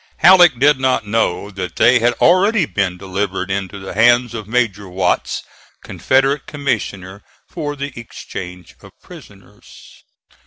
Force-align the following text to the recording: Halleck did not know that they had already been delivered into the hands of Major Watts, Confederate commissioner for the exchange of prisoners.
Halleck 0.17 0.57
did 0.57 0.79
not 0.79 1.05
know 1.05 1.51
that 1.51 1.75
they 1.75 1.99
had 1.99 2.13
already 2.13 2.65
been 2.65 2.97
delivered 2.97 3.51
into 3.51 3.77
the 3.77 3.93
hands 3.93 4.33
of 4.33 4.47
Major 4.47 4.89
Watts, 4.89 5.43
Confederate 5.83 6.47
commissioner 6.47 7.21
for 7.47 7.75
the 7.75 7.93
exchange 7.95 8.75
of 8.81 8.99
prisoners. 8.99 10.03